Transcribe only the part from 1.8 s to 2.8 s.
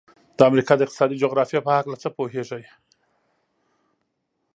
څه پوهیږئ؟